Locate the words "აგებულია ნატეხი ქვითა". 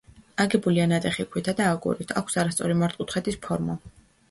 0.45-1.55